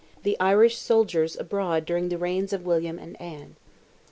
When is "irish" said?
0.39-0.77